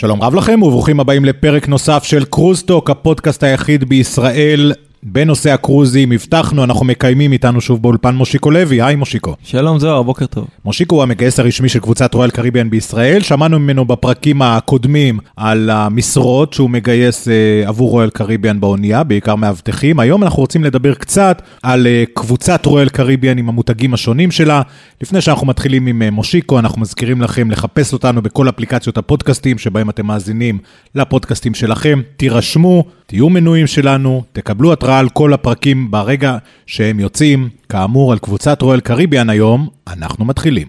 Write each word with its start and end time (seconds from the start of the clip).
שלום 0.00 0.22
רב 0.22 0.34
לכם 0.34 0.62
וברוכים 0.62 1.00
הבאים 1.00 1.24
לפרק 1.24 1.68
נוסף 1.68 2.04
של 2.04 2.24
קרוזטוק, 2.24 2.90
הפודקאסט 2.90 3.42
היחיד 3.42 3.84
בישראל 3.84 4.72
בנושא 5.02 5.50
הקרוזים. 5.50 6.12
הבטחנו, 6.12 6.64
אנחנו 6.64 6.86
מקיימים 6.86 7.32
איתנו 7.32 7.60
שוב 7.60 7.82
באולפן 7.82 8.14
מושיקו 8.14 8.50
לוי. 8.50 8.82
היי 8.82 8.96
מושיקו. 8.96 9.36
שלום 9.42 9.78
זוהר, 9.78 10.02
בוקר 10.02 10.26
טוב. 10.26 10.46
מושיקו 10.64 10.96
הוא 10.96 11.02
המגייס 11.02 11.40
הרשמי 11.40 11.68
של 11.68 11.78
קבוצת 11.78 12.14
רויאל 12.14 12.30
קריביאן 12.30 12.70
בישראל. 12.70 13.22
שמענו 13.22 13.58
ממנו 13.58 13.84
בפרקים 13.84 14.42
הקודמים 14.42 15.18
על 15.36 15.70
המשרות 15.70 16.52
שהוא 16.52 16.70
מגייס 16.70 17.28
uh, 17.28 17.68
עבור 17.68 17.90
רויאל 17.90 18.10
קריביאן 18.10 18.60
באונייה, 18.60 19.04
בעיקר 19.04 19.34
מאבטחים. 19.34 20.00
היום 20.00 20.22
אנחנו 20.22 20.40
רוצים 20.40 20.64
לדבר 20.64 20.94
קצת 20.94 21.42
על 21.62 21.86
uh, 21.86 22.10
קבוצת 22.14 22.66
רויאל 22.66 22.88
קריביאן 22.88 23.38
עם 23.38 23.48
המותגים 23.48 23.94
השונים 23.94 24.30
שלה. 24.30 24.62
לפני 25.00 25.20
שאנחנו 25.20 25.46
מתחילים 25.46 25.86
עם 25.86 26.02
uh, 26.08 26.10
מושיקו, 26.10 26.58
אנחנו 26.58 26.80
מזכירים 26.80 27.22
לכם 27.22 27.50
לחפש 27.50 27.92
אותנו 27.92 28.22
בכל 28.22 28.48
אפליקציות 28.48 28.98
הפודקאסטים 28.98 29.58
שבהם 29.58 29.90
אתם 29.90 30.06
מאזינים 30.06 30.58
לפודקאסטים 30.94 31.54
שלכם. 31.54 32.00
תירשמו, 32.16 32.84
תהיו 33.10 33.28
מנויים 33.28 33.66
שלנו, 33.66 34.22
תקבלו 34.32 34.72
התראה 34.72 34.98
על 34.98 35.08
כל 35.08 35.32
הפרקים 35.32 35.90
ברגע 35.90 36.36
שהם 36.66 37.00
יוצאים. 37.00 37.48
כאמור, 37.68 38.12
על 38.12 38.18
קבוצת 38.18 38.62
רואל 38.62 38.80
קריביאן 38.80 39.30
היום, 39.30 39.68
אנחנו 39.86 40.24
מתחילים. 40.24 40.68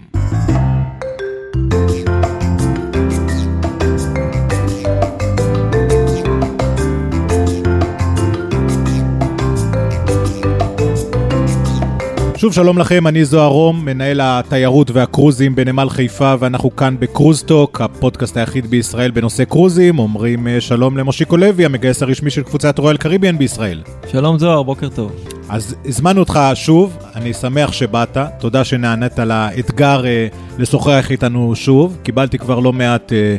שוב 12.39 12.53
שלום 12.53 12.77
לכם, 12.77 13.07
אני 13.07 13.25
זוהר 13.25 13.47
רום, 13.47 13.85
מנהל 13.85 14.19
התיירות 14.23 14.91
והקרוזים 14.91 15.55
בנמל 15.55 15.89
חיפה, 15.89 16.33
ואנחנו 16.39 16.75
כאן 16.75 16.95
בקרוזטוק, 16.99 17.81
הפודקאסט 17.81 18.37
היחיד 18.37 18.67
בישראל 18.67 19.11
בנושא 19.11 19.43
קרוזים. 19.43 19.99
אומרים 19.99 20.47
אה, 20.47 20.61
שלום 20.61 20.97
למושיקו 20.97 21.37
לוי, 21.37 21.65
המגייס 21.65 22.03
הרשמי 22.03 22.29
של 22.29 22.43
קבוצת 22.43 22.79
רויאל 22.79 22.97
קריביאן 22.97 23.37
בישראל. 23.37 23.81
שלום 24.11 24.39
זוהר, 24.39 24.63
בוקר 24.63 24.89
טוב. 24.89 25.11
אז 25.49 25.75
הזמנו 25.85 26.19
אותך 26.19 26.39
שוב, 26.53 26.97
אני 27.15 27.33
שמח 27.33 27.71
שבאת, 27.71 28.17
תודה 28.39 28.63
שנענית 28.63 29.19
לאתגר 29.19 30.05
אה, 30.05 30.27
לשוחח 30.57 31.07
איתנו 31.11 31.55
שוב. 31.55 31.97
קיבלתי 32.03 32.37
כבר 32.37 32.59
לא 32.59 32.73
מעט 32.73 33.13
אה, 33.13 33.37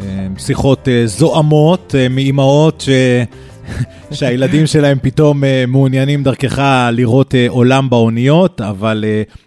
אה, 0.00 0.26
שיחות 0.38 0.88
אה, 0.88 1.02
זועמות 1.06 1.94
אה, 1.98 2.08
מאימהות 2.08 2.80
ש... 2.80 2.88
שהילדים 4.12 4.66
שלהם 4.66 4.98
פתאום 5.02 5.44
uh, 5.44 5.46
מעוניינים 5.68 6.22
דרכך 6.22 6.62
לראות 6.92 7.34
uh, 7.34 7.50
עולם 7.50 7.90
באוניות, 7.90 8.60
אבל 8.60 9.04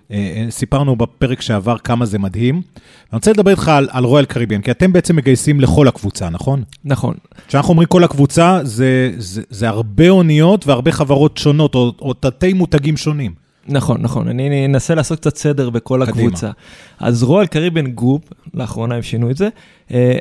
uh, 0.10 0.14
סיפרנו 0.50 0.96
בפרק 0.96 1.42
שעבר 1.42 1.78
כמה 1.78 2.06
זה 2.06 2.20
מדהים. 2.20 2.56
אני 2.56 3.18
רוצה 3.18 3.32
לדבר 3.32 3.52
איתך 3.52 3.68
על, 3.68 3.88
על 3.92 4.04
רויאל 4.04 4.26
קריביאן, 4.26 4.62
כי 4.62 4.72
אתם 4.72 4.94
בעצם 4.94 5.16
מגייסים 5.16 5.60
לכל 5.60 5.88
הקבוצה, 5.88 6.30
נכון? 6.30 6.64
נכון. 6.86 7.16
כשאנחנו 7.48 7.70
אומרים 7.70 7.88
כל 7.88 8.04
הקבוצה, 8.04 8.60
זה, 8.64 9.12
זה, 9.18 9.42
זה 9.50 9.70
הרבה 9.70 10.10
אוניות 10.10 10.68
והרבה 10.68 10.92
חברות 10.92 11.38
שונות, 11.38 11.76
או, 11.76 11.94
או 12.02 12.14
תתי 12.14 12.54
מותגים 12.54 12.98
שונים. 12.98 13.46
נכון, 13.68 14.02
נכון. 14.02 14.28
אני 14.28 14.66
אנסה 14.66 14.96
לעשות 14.96 15.20
קצת 15.20 15.38
סדר 15.38 15.70
בכל 15.70 16.02
קדימה. 16.06 16.28
הקבוצה. 16.28 16.52
אז 17.00 17.24
רויאל 17.24 17.48
קריביאן 17.48 17.88
group, 17.88 18.22
לאחרונה 18.54 18.96
הם 18.96 19.02
שינו 19.02 19.32
את 19.32 19.38
זה, 19.38 19.46
אה, 19.46 19.50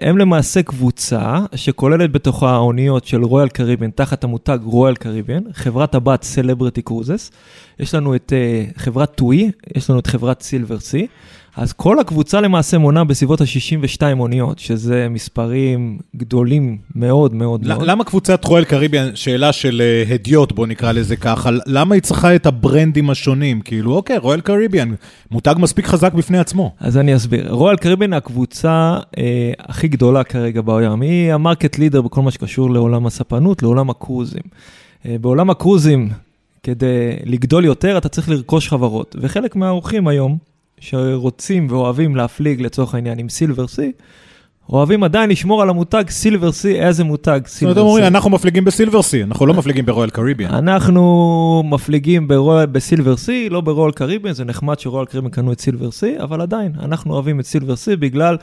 הם 0.00 0.18
למעשה 0.18 0.62
קבוצה 0.62 1.38
שכוללת 1.54 2.12
בתוכה 2.12 2.50
האוניות 2.50 3.04
של 3.04 3.24
רויאל 3.24 3.48
קריביאן 3.48 3.90
תחת 3.90 4.24
המותג 4.24 4.58
רויאל 4.64 4.94
קריביאן, 4.94 5.42
חברת 5.52 5.94
הבת 5.94 6.22
סלבריטי 6.22 6.82
קרוזס. 6.82 7.30
יש 7.78 7.94
לנו 7.94 8.14
את 8.14 8.32
אה, 8.36 8.64
חברת 8.76 9.14
טואי, 9.14 9.50
יש 9.76 9.90
לנו 9.90 9.98
את 9.98 10.06
חברת 10.06 10.42
סילבר 10.42 10.80
סי. 10.80 11.06
אז 11.56 11.72
כל 11.72 11.98
הקבוצה 11.98 12.40
למעשה 12.40 12.78
מונה 12.78 13.04
בסביבות 13.04 13.40
ה-62 13.40 14.02
אוניות, 14.18 14.58
שזה 14.58 15.06
מספרים 15.10 15.98
גדולים 16.16 16.78
מאוד 16.94 17.34
מאוד 17.34 17.66
מאוד. 17.66 17.82
למה 17.82 18.04
קבוצת 18.04 18.44
רויאל 18.44 18.64
קריביאן, 18.64 19.10
שאלה 19.14 19.52
של 19.52 19.82
uh, 20.08 20.12
הדיוט, 20.12 20.52
בוא 20.52 20.66
נקרא 20.66 20.92
לזה 20.92 21.16
ככה, 21.16 21.50
למה 21.66 21.94
היא 21.94 22.02
צריכה 22.02 22.34
את 22.34 22.46
ה 22.46 22.54
brandים 22.54 23.10
השונים? 23.10 23.60
כאילו, 23.60 23.94
אוקיי, 23.94 24.18
רויאל 24.18 24.40
קריביאן, 24.40 24.94
מותג 25.30 25.54
מספיק 25.58 25.86
חזק 25.86 26.12
בפני 26.12 26.38
עצמו. 26.38 26.74
אז 26.80 26.96
אני 26.96 27.16
אסביר. 27.16 27.50
רואל 27.50 27.76
קריביאן 27.76 28.12
הקבוצה 28.12 28.98
אה, 29.18 29.52
הכי 29.58 29.88
גדולה 29.88 30.24
כרגע 30.24 30.60
בעולם. 30.60 31.02
היא 31.02 31.32
המרקט 31.32 31.78
לידר 31.78 32.02
בכל 32.02 32.22
מה 32.22 32.30
שקשור 32.30 32.70
לעולם 32.70 33.06
הספנות, 33.06 33.62
לעולם 33.62 33.90
הקרוזים. 33.90 34.42
אה, 35.06 35.16
בעולם 35.20 35.50
הקרוזים, 35.50 36.08
כדי 36.62 37.10
לגדול 37.24 37.64
יותר, 37.64 37.98
אתה 37.98 38.08
צריך 38.08 38.28
לרכוש 38.28 38.68
חברות. 38.68 39.16
וחלק 39.20 39.56
מהאורחים 39.56 40.08
היום, 40.08 40.38
שרוצים 40.80 41.66
ואוהבים 41.70 42.16
להפליג 42.16 42.60
לצורך 42.60 42.94
העניין 42.94 43.18
עם 43.18 43.28
סילבר 43.28 43.66
סי, 43.66 43.92
אוהבים 44.68 45.04
עדיין 45.04 45.30
לשמור 45.30 45.62
על 45.62 45.70
המותג 45.70 46.04
סילבר 46.08 46.52
סי, 46.52 46.80
איזה 46.80 47.04
מותג 47.04 47.40
סילבר 47.46 47.46
סי. 47.46 47.58
זאת 47.58 47.62
אומרת, 47.62 47.78
אומרים, 47.78 48.04
אנחנו 48.04 48.30
מפליגים 48.30 48.64
בסילבר 48.64 49.02
סי, 49.02 49.22
אנחנו 49.22 49.46
לא 49.46 49.54
מפליגים 49.54 49.86
ברויאל 49.86 50.10
קריביאן. 50.10 50.54
אנחנו 50.54 51.62
מפליגים 51.66 52.28
ב 52.72 53.16
Silversea, 53.16 53.48
לא 53.48 53.60
ב 53.60 53.65
Royal 53.65 53.92
Caribbean, 53.92 54.34
זה 54.34 54.44
נחמד 54.44 54.78
ש 54.78 54.86
Royal 54.86 55.06
Caribbean 55.06 55.30
קנו 55.30 55.52
את 55.52 55.60
Silversea, 55.60 56.14
אבל 56.20 56.40
עדיין, 56.40 56.72
אנחנו 56.82 57.14
אוהבים 57.14 57.40
את 57.40 57.46
Silversea 57.46 57.96
בגלל 57.96 58.36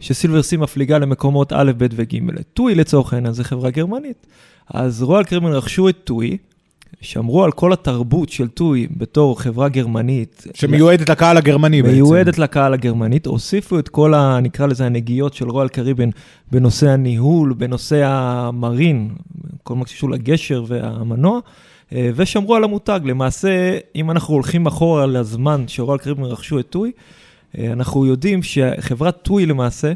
ש 0.00 0.42
Silversea 0.42 0.56
מפליגה 0.56 0.98
למקומות 0.98 1.52
א', 1.52 1.72
ב' 1.78 1.86
וג'. 1.90 2.18
TUI 2.54 2.74
לצורך 2.74 3.12
העניין, 3.12 3.32
זו 3.32 3.44
חברה 3.44 3.70
גרמנית. 3.70 4.26
אז 4.70 5.02
Royal 5.02 5.24
Caribbean 5.24 5.52
רכשו 5.52 5.88
את 5.88 5.96
TUI, 6.04 6.36
שמרו 7.00 7.44
על 7.44 7.52
כל 7.52 7.72
התרבות 7.72 8.28
של 8.28 8.48
TUI 8.48 8.86
בתור 8.96 9.40
חברה 9.40 9.68
גרמנית. 9.68 10.46
שמיועדת 10.54 11.08
לקהל 11.08 11.36
הגרמני 11.36 11.82
בעצם. 11.82 11.94
מיועדת 11.94 12.38
לקהל 12.38 12.74
הגרמנית. 12.74 13.26
הוסיפו 13.26 13.78
את 13.78 13.88
כל, 13.88 14.14
ה, 14.14 14.40
נקרא 14.42 14.66
לזה, 14.66 14.86
הנגיעות 14.86 15.34
של 15.34 15.50
Royal 15.50 15.68
Caribbean 15.68 16.10
בנושא 16.52 16.88
הניהול, 16.88 17.52
בנושא 17.52 18.04
ה 18.06 18.19
marine, 18.19 19.10
כל 19.62 19.74
מה 19.74 19.86
שקשור 19.86 20.10
לגשר 20.10 20.64
והמנוע, 20.66 21.40
אה, 21.92 22.10
ושמרו 22.14 22.54
על 22.54 22.64
המותג. 22.64 23.00
למעשה, 23.04 23.78
אם 23.96 24.10
אנחנו 24.10 24.34
הולכים 24.34 24.66
אחורה 24.66 25.06
לזמן 25.06 25.64
ש 25.66 25.75
Royal 25.75 25.98
Caribbean 25.98 26.22
רכשו 26.22 26.58
את 26.58 26.66
TUI, 26.70 26.92
אנחנו 27.72 28.06
יודעים 28.06 28.42
שחברת 28.42 29.16
TUI 29.22 29.46
למעשה, 29.46 29.92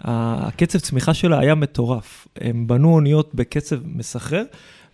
הקצב 0.00 0.78
צמיחה 0.78 1.14
שלה 1.14 1.40
היה 1.40 1.54
מטורף. 1.54 2.28
הם 2.40 2.66
בנו 2.66 2.94
אוניות 2.94 3.34
בקצב 3.34 3.76
מסחרר. 3.84 4.44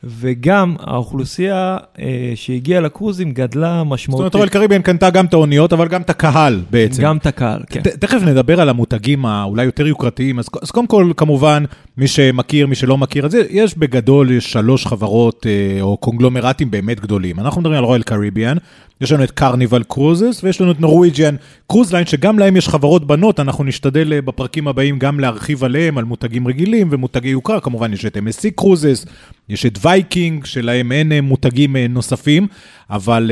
וגם 0.05 0.77
האוכלוסייה 0.81 1.77
אה, 1.99 2.33
שהגיעה 2.35 2.81
לקרוזים 2.81 3.33
גדלה 3.33 3.85
משמעותית. 3.85 4.25
זאת 4.25 4.35
אומרת, 4.35 4.35
רואל 4.35 4.49
Caribbean 4.49 4.83
קנתה 4.83 5.11
גם 5.11 5.27
את 5.27 5.35
האוניות, 5.35 5.73
אבל 5.73 5.89
גם 5.89 6.03
את 6.03 6.11
הקהל 6.11 6.61
בעצם. 6.71 7.03
גם 7.03 7.17
את 7.17 7.27
הקהל, 7.27 7.63
כן. 7.71 7.81
תכף 7.81 8.23
נדבר 8.23 8.61
על 8.61 8.69
המותגים 8.69 9.27
האולי 9.27 9.65
יותר 9.65 9.87
יוקרתיים. 9.87 10.39
אז, 10.39 10.49
אז 10.63 10.71
קודם 10.71 10.87
כל, 10.87 11.13
כמובן, 11.17 11.65
מי 11.97 12.09
שמכיר, 12.09 12.67
מי 12.67 12.75
שלא 12.75 12.99
מכיר 12.99 13.27
את 13.27 13.31
זה, 13.31 13.43
יש 13.51 13.79
בגדול 13.79 14.41
שלוש 14.41 14.87
חברות 14.87 15.47
אה, 15.47 15.83
או 15.83 15.97
קונגלומרטים 15.97 16.71
באמת 16.71 17.01
גדולים. 17.01 17.41
אנחנו 17.41 17.61
מדברים 17.61 17.79
על 17.79 17.85
Royal 17.85 18.03
Caribbean, 18.03 18.57
יש 19.01 19.13
לנו 19.13 19.25
את 19.25 19.31
Carnival 19.31 19.83
Cruises 19.83 20.41
ויש 20.45 20.61
לנו 20.61 20.73
את 20.73 20.81
Norwegian 20.81 21.37
Cruise 21.67 21.93
Line, 21.93 22.07
שגם 22.07 22.39
להם 22.39 22.57
יש 22.57 22.69
חברות 22.69 23.07
בנות, 23.07 23.41
אנחנו 23.41 23.65
נשתדל 23.65 24.13
אה, 24.13 24.23
בפרקים 24.23 24.69
הבאים 24.69 24.99
גם 24.99 25.21
להרחיב 25.21 25.65
עליהם, 25.65 25.99
על 25.99 26.05
מותגים 26.05 26.49
רגילים 26.49 26.89
ומותגי 26.91 27.29
יוקרה, 27.29 27.61
כמובן 27.61 27.93
יש 27.93 28.05
את 28.05 28.17
MSC 28.17 28.51
Cruises, 28.57 29.07
יש 29.49 29.67
את 29.67 29.79
Viking, 29.83 30.45
שלהם 30.45 30.93
אין 30.93 31.13
אה, 31.13 31.21
מותגים 31.21 31.77
אה, 31.77 31.87
נוספים, 31.89 32.47
אבל 32.91 33.31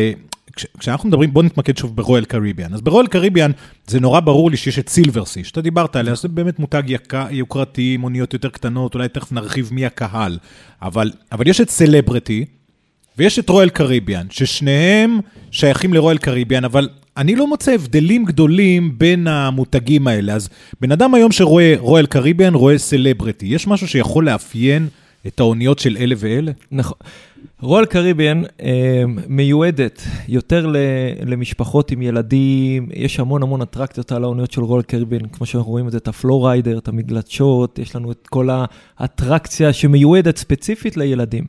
כש, 0.53 0.67
כשאנחנו 0.79 1.09
מדברים, 1.09 1.33
בואו 1.33 1.45
נתמקד 1.45 1.77
שוב 1.77 1.97
ב 1.97 2.02
Royal 2.02 2.25
Caribbean. 2.25 2.75
אז 2.75 2.81
Royal 2.81 3.07
Caribbean 3.07 3.51
זה 3.87 4.01
נורא 4.01 4.21
ברור 4.21 4.51
לי 4.51 4.57
שיש 4.57 4.79
את 4.79 4.89
סילברסי, 4.89 5.45
שאתה 5.45 5.61
דיברת 5.61 5.97
עליה, 5.97 6.15
זה 6.15 6.29
באמת 6.29 6.59
מותג 6.59 6.83
יקר, 6.87 7.27
יוקרתי, 7.31 7.97
מוניות 7.97 8.33
יותר 8.33 8.49
קטנות, 8.49 8.95
אולי 8.95 9.09
תכף 9.09 9.33
נרחיב 9.33 9.69
מי 9.73 9.87
הקהל, 9.87 10.39
אבל, 10.83 11.11
אבל 11.33 11.49
יש 11.49 11.61
את 11.61 11.71
סלברטי, 11.71 12.45
ויש 13.19 13.39
את 13.39 13.49
רויאל 13.49 13.69
קריביאן, 13.69 14.27
ששניהם 14.31 15.21
שייכים 15.51 15.95
לרויאל 15.95 16.19
קריביאן, 16.19 16.65
אבל 16.65 16.89
אני 17.17 17.37
לא 17.37 17.47
מוצא 17.47 17.73
הבדלים 17.73 18.25
גדולים 18.25 18.99
בין 18.99 19.27
המותגים 19.27 20.07
האלה. 20.07 20.35
אז 20.35 20.49
בן 20.81 20.93
אדם 20.93 21.15
היום 21.15 21.33
שרואה 21.33 21.75
רויאל 21.79 22.07
קריביאן, 22.07 22.55
רואה 22.55 22.79
סלברטי. 22.79 23.47
יש 23.47 23.67
משהו 23.67 23.89
שיכול 23.89 24.27
לאפיין 24.27 24.89
את 25.27 25.41
האוניות 25.41 25.79
של 25.79 25.97
אלה 26.01 26.15
ואלה? 26.19 26.53
נכון. 26.73 26.97
רויאל 27.61 27.87
קריביאן 27.87 28.43
אה, 28.63 29.03
מיועדת 29.29 30.03
יותר 30.29 30.73
למשפחות 31.27 31.91
עם 31.91 32.03
ילדים, 32.03 32.89
יש 32.95 33.21
המון 33.21 33.43
המון 33.43 33.63
אטרקציות 33.63 34.13
על 34.13 34.25
האוניות 34.25 34.53
של 34.53 34.61
Royal 34.61 34.83
Caribbean, 34.83 35.29
כמו 35.29 35.47
שאנחנו 35.47 35.71
רואים 35.71 35.87
את 35.87 35.93
זה, 35.93 35.99
את 35.99 36.09
ה 36.09 36.15
FlowRider, 36.15 36.79
את 36.79 36.89
המגלשות, 36.89 37.79
יש 37.79 37.97
לנו 37.97 38.13
את 38.13 38.27
כל 38.31 38.49
האטרקציה 38.99 39.73
שמיועדת 39.73 40.37
ספציפית 40.37 40.97
לילדים. 40.97 41.45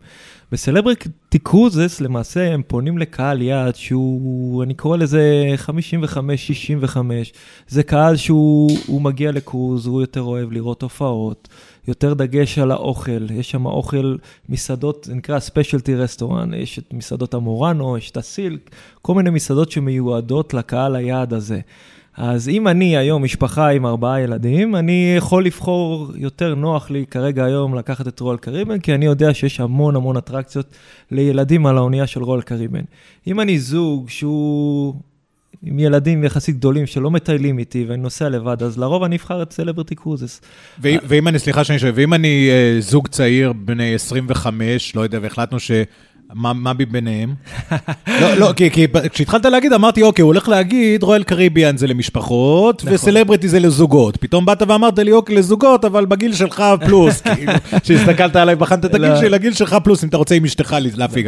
ב 0.51 0.60
Celebrity 0.60 1.39
Cruises, 1.43 2.01
למעשה 2.01 2.53
הם 2.53 2.61
פונים 2.67 2.97
לקהל 2.97 3.41
יעד 3.41 3.75
שהוא, 3.75 4.63
אני 4.63 4.73
קורא 4.73 4.97
לזה 4.97 5.45
55-65. 5.65 6.97
זה 7.67 7.83
קהל 7.83 8.15
שהוא 8.15 9.01
מגיע 9.01 9.31
לקרוז, 9.31 9.85
הוא 9.87 10.01
יותר 10.01 10.21
אוהב 10.21 10.51
לראות 10.51 10.81
הופעות, 10.81 11.47
יותר 11.87 12.13
דגש 12.13 12.59
על 12.59 12.71
האוכל. 12.71 13.31
יש 13.31 13.51
שם 13.51 13.65
אוכל, 13.65 14.15
מסעדות, 14.49 15.03
זה 15.03 15.15
נקרא 15.15 15.39
specialty 15.39 15.95
restaurant, 15.95 16.53
יש 16.53 16.79
את 16.79 16.93
מסעדות 16.93 17.33
ה 17.33 17.41
Murano, 17.41 17.97
יש 17.97 18.11
את 18.11 18.17
ה 18.17 18.26
Silk, 18.26 18.69
כל 19.01 19.15
מיני 19.15 19.29
מסעדות 19.29 19.71
שמיועדות 19.71 20.53
לקהל 20.53 20.95
היעד 20.95 21.33
הזה. 21.33 21.59
אז 22.17 22.49
אם 22.49 22.67
אני 22.67 22.97
היום 22.97 23.23
משפחה 23.23 23.69
עם 23.69 23.85
ארבעה 23.85 24.21
ילדים, 24.21 24.75
אני 24.75 25.13
יכול 25.17 25.45
לבחור, 25.45 26.11
יותר 26.15 26.55
נוח 26.55 26.91
לי 26.91 27.05
כרגע 27.11 27.45
היום 27.45 27.75
לקחת 27.75 28.07
את 28.07 28.19
Royal 28.19 28.37
Caribbean, 28.37 28.79
כי 28.79 28.93
אני 28.95 29.05
יודע 29.05 29.33
שיש 29.33 29.59
המון 29.59 29.95
המון 29.95 30.17
אטרקציות 30.17 30.65
לילדים 31.11 31.65
על 31.65 31.77
האונייה 31.77 32.07
של 32.07 32.23
Royal 32.23 32.41
Caribbean. 32.41 32.83
אם 33.27 33.39
אני 33.39 33.59
זוג 33.59 34.09
שהוא 34.09 34.93
עם 35.63 35.79
ילדים 35.79 36.23
יחסית 36.23 36.55
גדולים 36.55 36.85
שלא 36.85 37.11
מטיילים 37.11 37.59
איתי 37.59 37.85
ואני 37.87 38.01
נוסע 38.01 38.29
לבד, 38.29 38.63
אז 38.63 38.77
לרוב 38.77 39.03
אני 39.03 39.15
אבחר 39.15 39.41
את 39.41 39.51
Celebrity 39.53 39.95
Cruises. 39.95 40.41
ואם 40.81 41.27
אני, 41.27 41.39
סליחה 41.39 41.63
שאני 41.63 41.79
שואל, 41.79 41.91
ואם 41.95 42.13
אני 42.13 42.49
uh, 42.49 42.81
זוג 42.81 43.07
צעיר, 43.07 43.53
בני 43.53 43.95
25, 43.95 44.95
לא 44.95 45.01
יודע, 45.01 45.19
והחלטנו 45.21 45.59
ש... 45.59 45.71
מה, 46.33 46.73
ביניהם? 46.73 47.33
לא, 48.07 48.33
לא, 48.35 48.53
כי, 48.55 48.71
כי 48.71 48.87
כשהתחלת 49.11 49.45
להגיד, 49.45 49.73
אמרתי, 49.73 50.03
אוקיי, 50.03 50.23
הוא 50.23 50.27
הולך 50.27 50.49
להגיד, 50.49 51.03
רויאל 51.03 51.23
קריביאן 51.23 51.77
זה 51.77 51.87
למשפחות, 51.87 52.83
נכון. 52.83 52.93
וסלבריטי 52.93 53.47
זה 53.47 53.59
לזוגות. 53.59 54.17
פתאום 54.17 54.45
באת 54.45 54.61
ואמרת 54.67 54.99
לי, 54.99 55.11
אוקיי, 55.11 55.35
לזוגות, 55.35 55.85
אבל 55.85 56.05
בגיל 56.05 56.33
שלך 56.33 56.63
פלוס, 56.85 57.21
כאילו, 57.35 57.53
כשהסתכלת 57.83 58.35
עליי, 58.35 58.55
בחנת 58.55 58.85
את 58.85 58.95
הגיל 58.95 59.09
לא. 59.09 59.19
שלי, 59.19 59.29
לגיל 59.29 59.53
שלך 59.53 59.75
פלוס, 59.83 60.03
אם 60.03 60.09
אתה 60.09 60.17
רוצה 60.17 60.35
עם 60.35 60.45
אשתך 60.45 60.75
להפיק. 60.95 61.25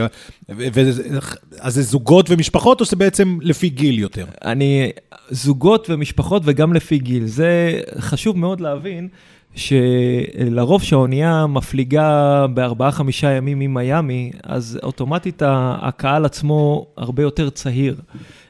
אז 1.59 1.73
זה 1.73 1.81
זוגות 1.81 2.29
ומשפחות, 2.29 2.79
או 2.79 2.85
שזה 2.85 2.95
בעצם 2.95 3.37
לפי 3.41 3.69
גיל 3.69 3.99
יותר? 3.99 4.25
אני, 4.45 4.91
זוגות 5.29 5.89
ומשפחות 5.89 6.41
וגם 6.45 6.73
לפי 6.73 6.97
גיל. 6.97 7.25
זה 7.25 7.81
חשוב 7.99 8.37
מאוד 8.37 8.61
להבין. 8.61 9.07
שלרוב 9.55 10.83
שהאונייה 10.83 11.47
מפליגה 11.47 12.45
בארבעה-חמישה 12.53 13.31
ימים 13.31 13.59
ממיאמי, 13.59 14.31
אז 14.43 14.79
אוטומטית 14.83 15.41
הקהל 15.45 16.25
עצמו 16.25 16.85
הרבה 16.97 17.23
יותר 17.23 17.49
צעיר. 17.49 17.95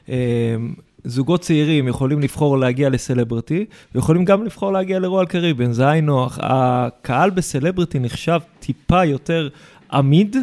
אה, 0.08 0.56
זוגות 1.04 1.40
צעירים 1.40 1.88
יכולים 1.88 2.20
לבחור 2.20 2.58
להגיע 2.58 2.88
לסלבריטי, 2.88 3.64
ויכולים 3.94 4.24
גם 4.24 4.44
לבחור 4.44 4.72
להגיע 4.72 4.98
לרועל 4.98 5.26
קריבן, 5.26 5.72
זה 5.72 5.88
היינו. 5.88 6.26
הקהל 6.36 7.30
בסלבריטי 7.30 7.98
נחשב 7.98 8.40
טיפה 8.60 9.04
יותר 9.04 9.48
עמיד, 9.92 10.36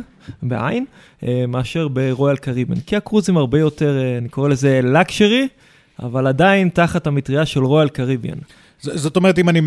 בעין, 0.44 0.86
אה, 1.24 1.46
מאשר 1.48 1.88
ברויאל 1.88 2.38
קריבן. 2.38 2.80
כי 2.80 2.96
הקרוזים 2.96 3.38
הרבה 3.38 3.60
יותר, 3.60 3.98
אה, 4.00 4.18
אני 4.18 4.30
קורא 4.30 4.50
לזה 4.50 4.80
לקשרי, 4.84 5.48
אבל 6.04 6.28
עדיין 6.28 6.70
תחת 6.70 7.08
המטריה 7.08 7.46
של 7.46 7.64
רויאל 7.64 7.90
קריביאן. 7.90 8.38
זאת 8.82 9.16
אומרת, 9.16 9.40
אם 9.40 9.50
אני 9.50 9.62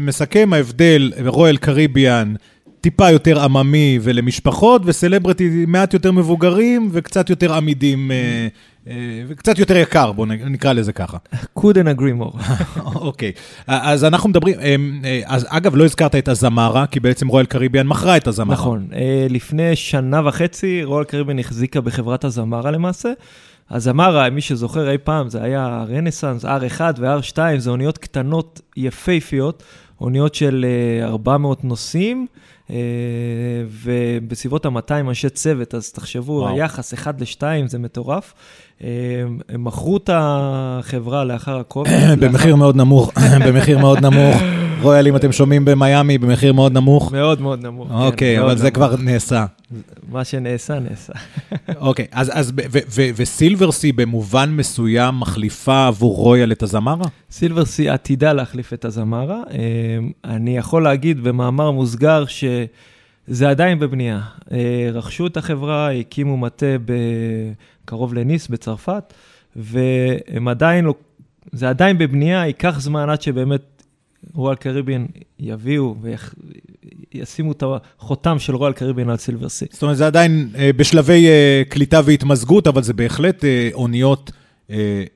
מסכם, 0.00 0.52
ההבדל, 0.52 1.12
רויאל 1.26 1.56
קריביאן, 1.56 2.34
טיפה 2.80 3.10
יותר 3.10 3.44
עממי 3.44 3.98
ולמשפחות, 4.02 4.82
וסלבריטי 4.84 5.64
מעט 5.66 5.94
יותר 5.94 6.12
מבוגרים 6.12 6.88
וקצת 6.92 7.30
יותר 7.30 7.54
עמידים, 7.54 8.10
אה, 8.10 8.48
אה, 8.88 8.94
וקצת 9.28 9.58
יותר 9.58 9.76
יקר, 9.76 10.12
בואו 10.12 10.26
נקרא 10.26 10.72
לזה 10.72 10.92
ככה. 10.92 11.16
couldn't 11.58 11.98
agree 11.98 12.22
more. 12.22 12.60
אוקיי, 12.94 13.32
אז 13.66 14.04
אנחנו 14.04 14.28
מדברים, 14.28 14.56
אה, 15.04 15.20
אז 15.26 15.46
אגב, 15.48 15.76
לא 15.76 15.84
הזכרת 15.84 16.14
את 16.14 16.28
הזמרה, 16.28 16.86
כי 16.86 17.00
בעצם 17.00 17.28
רויאל 17.28 17.46
קריביאן 17.46 17.86
מכרה 17.86 18.16
את 18.16 18.26
הזמרה. 18.26 18.54
נכון, 18.54 18.88
לפני 19.30 19.76
שנה 19.76 20.28
וחצי 20.28 20.84
רויאל 20.84 21.04
קריביאן 21.04 21.38
החזיקה 21.38 21.80
בחברת 21.80 22.24
הזמרה 22.24 22.70
למעשה. 22.70 23.12
אז 23.70 23.88
אמרה, 23.88 24.30
מי 24.30 24.40
שזוכר 24.40 24.90
אי 24.90 24.98
פעם, 24.98 25.28
זה 25.28 25.42
היה 25.42 25.84
רנסאנס, 25.88 26.44
R1 26.44 26.80
ו-R2, 26.98 27.38
זה 27.58 27.70
אוניות 27.70 27.98
קטנות 27.98 28.60
יפהפיות, 28.76 29.62
אוניות 30.00 30.34
של 30.34 30.66
400 31.02 31.58
אה, 31.58 31.68
נוסעים, 31.68 32.26
אה, 32.70 32.76
ובסביבות 33.70 34.66
ה-200 34.66 34.92
אנשי 35.08 35.28
צוות, 35.28 35.74
אז 35.74 35.92
תחשבו, 35.92 36.32
וואו. 36.32 36.54
היחס 36.54 36.94
1 36.94 37.20
ל-2 37.20 37.42
זה 37.66 37.78
מטורף. 37.78 38.34
אה, 38.84 38.88
הם 39.48 39.64
מכרו 39.64 39.96
את 39.96 40.10
החברה 40.12 41.24
לאחר 41.24 41.58
הקוביד. 41.58 41.94
במחיר 42.24 42.56
מאוד 42.56 42.76
נמוך, 42.76 43.12
במחיר 43.46 43.78
מאוד 43.78 43.98
נמוך. 43.98 44.36
רויאל, 44.82 45.06
אם 45.06 45.16
אתם 45.16 45.32
שומעים 45.32 45.64
במיאמי, 45.64 46.18
במחיר 46.18 46.52
מאוד 46.52 46.72
נמוך. 46.72 47.12
מאוד 47.12 47.40
מאוד 47.40 47.62
נמוך. 47.62 47.88
כן, 47.88 47.94
אוקיי, 47.94 48.40
אבל 48.40 48.58
זה 48.58 48.70
כבר 48.70 48.96
נעשה. 48.96 49.46
מה 50.08 50.24
שנעשה, 50.24 50.78
נעשה. 50.78 51.12
אוקיי, 51.76 52.06
אז 52.12 52.52
וסילברסי 53.16 53.92
במובן 53.92 54.50
מסוים 54.50 55.20
מחליפה 55.20 55.86
עבור 55.86 56.16
רויאל 56.16 56.52
את 56.52 56.62
הזמרה? 56.62 57.06
סילברסי 57.30 57.88
עתידה 57.88 58.32
להחליף 58.32 58.72
את 58.72 58.84
הזמרה. 58.84 59.42
אה, 59.50 59.58
אני 60.24 60.56
יכול 60.56 60.82
להגיד 60.82 61.24
במאמר 61.24 61.70
מוסגר 61.70 62.24
ש... 62.26 62.44
זה 63.26 63.50
עדיין 63.50 63.78
בבנייה. 63.78 64.20
אה, 64.52 64.90
רכשו 64.92 65.26
את 65.26 65.36
החברה, 65.36 65.92
הקימו 65.92 66.36
מטה 66.36 66.66
קרוב 67.84 68.14
לניס 68.14 68.48
בצרפת, 68.48 69.14
והם 69.56 70.48
עדיין 70.48 70.84
לא, 70.84 70.94
זה 71.52 71.68
עדיין 71.68 71.98
בבנייה, 71.98 72.46
ייקח 72.46 72.80
זמן 72.80 73.10
עד 73.10 73.22
שבאמת 73.22 73.79
רועל 74.34 74.56
קריביאן 74.56 75.06
יביאו 75.38 75.94
וישימו 77.12 77.52
את 77.52 77.62
החותם 77.98 78.38
של 78.38 78.54
Royal 78.54 78.72
Caribbean 78.72 79.10
על 79.10 79.16
Silversea. 79.16 79.66
זאת 79.70 79.82
אומרת, 79.82 79.96
זה 79.96 80.06
עדיין 80.06 80.48
אה, 80.58 80.70
בשלבי 80.76 81.26
אה, 81.26 81.62
קליטה 81.68 82.00
והתמזגות, 82.04 82.66
אבל 82.66 82.82
זה 82.82 82.92
בהחלט 82.92 83.44
אה, 83.44 83.68
אוניות 83.74 84.32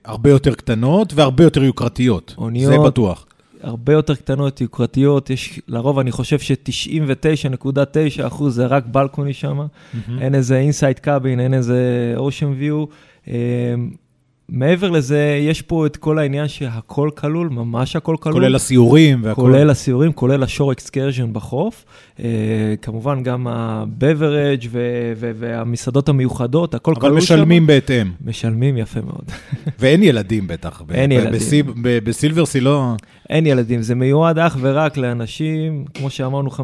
הרבה 0.04 0.30
יותר 0.30 0.54
קטנות 0.54 1.12
והרבה 1.14 1.44
יותר 1.44 1.62
יוקרתיות. 1.62 2.34
אוניות... 2.38 2.72
זה 2.72 2.78
בטוח. 2.78 3.26
הרבה 3.62 3.92
יותר 3.92 4.14
קטנות, 4.14 4.60
יוקרתיות, 4.60 5.30
יש, 5.30 5.60
לרוב 5.68 5.98
אני 5.98 6.12
חושב 6.12 6.38
ש-99.9 6.38 8.26
אחוז 8.26 8.54
זה 8.54 8.66
רק 8.66 8.84
balcony 8.86 9.32
שם, 9.32 9.60
mm-hmm. 9.60 9.96
אין 10.20 10.34
איזה 10.34 10.56
inside 10.58 10.98
cabin, 10.98 11.40
אין 11.40 11.54
איזה 11.54 12.14
ocean 12.16 12.54
view. 12.58 12.84
מעבר 14.48 14.90
לזה, 14.90 15.38
יש 15.40 15.62
פה 15.62 15.86
את 15.86 15.96
כל 15.96 16.18
העניין 16.18 16.48
שהכל 16.48 17.10
כלול, 17.16 17.48
ממש 17.48 17.96
הכל 17.96 18.16
כלול. 18.20 18.34
כולל 18.34 18.54
הסיורים 18.54 19.20
והכל. 19.24 19.40
כולל 19.40 19.70
הסיורים, 19.70 20.12
כולל 20.12 20.42
ה 20.42 20.47
shore 20.47 20.72
excursion 20.72 21.32
בחוף. 21.32 21.84
אה, 22.20 22.74
כמובן, 22.82 23.22
גם 23.22 23.46
ה-beverage 23.46 24.66
והמסעדות 25.16 26.08
המיוחדות, 26.08 26.74
הכל 26.74 26.94
כלול 26.94 27.02
שם. 27.02 27.06
אבל 27.06 27.16
משלמים 27.16 27.66
בהתאם. 27.66 28.12
משלמים 28.24 28.78
יפה 28.78 29.00
מאוד. 29.00 29.24
ואין 29.80 30.02
ילדים 30.02 30.46
בטח. 30.46 30.82
אין 30.90 31.12
ילדים. 31.12 31.66
בסילברסי 32.04 32.60
לא... 32.60 32.94
אין 33.30 33.46
ילדים, 33.46 33.82
זה 33.82 33.94
מיועד 33.94 34.38
אך 34.38 34.56
ורק 34.60 34.96
לאנשים, 34.96 35.84
כמו 35.94 36.10
שאמרנו, 36.10 36.50
55-60. 36.50 36.54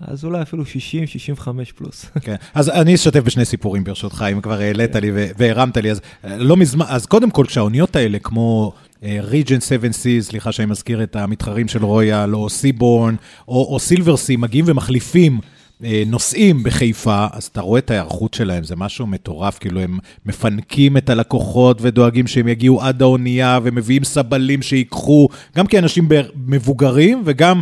אז 0.00 0.24
אולי 0.24 0.42
אפילו 0.42 0.66
60, 0.66 1.06
65 1.06 1.72
פלוס. 1.72 2.06
כן, 2.24 2.34
אז 2.54 2.68
אני 2.68 2.94
אשתף 2.94 3.20
בשני 3.20 3.44
סיפורים 3.44 3.84
ברשותך, 3.84 4.24
אם 4.32 4.40
כבר 4.40 4.60
העלית 4.60 4.96
לי 4.96 5.10
והרמת 5.38 5.76
לי. 5.76 5.90
אז 5.90 6.00
אה, 6.24 6.36
לא 6.36 6.56
מזמן, 6.56 6.84
אז 6.88 7.06
קודם 7.06 7.30
כל, 7.30 7.44
כשהאוניות 7.46 7.96
האלה, 7.96 8.18
כמו 8.18 8.72
ריג'ן 9.02 9.60
7 9.60 9.88
C, 9.88 10.20
סליחה 10.20 10.52
שאני 10.52 10.66
מזכיר 10.66 11.02
את 11.02 11.16
המתחרים 11.16 11.68
של 11.68 11.84
רויאל, 11.84 12.34
או 12.34 12.50
סיבורן, 12.50 13.14
או, 13.48 13.64
או 13.74 13.78
סילבר 13.78 14.16
סי, 14.16 14.36
מגיעים 14.36 14.64
ומחליפים 14.68 15.40
אה, 15.84 16.02
נוסעים 16.06 16.62
בחיפה, 16.62 17.26
אז 17.32 17.44
אתה 17.44 17.60
רואה 17.60 17.78
את 17.78 17.90
ההיערכות 17.90 18.34
שלהם, 18.34 18.64
זה 18.64 18.76
משהו 18.76 19.06
מטורף, 19.06 19.58
כאילו 19.58 19.80
הם 19.80 19.98
מפנקים 20.26 20.96
את 20.96 21.10
הלקוחות 21.10 21.78
ודואגים 21.80 22.26
שהם 22.26 22.48
יגיעו 22.48 22.82
עד 22.82 23.02
האונייה, 23.02 23.58
ומביאים 23.62 24.04
סבלים 24.04 24.62
שיקחו, 24.62 25.28
גם 25.56 25.66
כאנשים 25.66 26.08
מבוגרים 26.46 27.22
וגם, 27.24 27.60